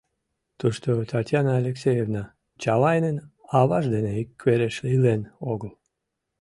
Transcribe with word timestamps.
Тушто 0.59 0.89
Татьяна 1.11 1.51
Алексеевна 1.61 2.23
Чавайнын 2.61 3.17
аваж 3.59 3.85
дене 3.95 4.11
иквереш 4.21 4.75
илен 4.93 5.21
огыл. 5.51 5.71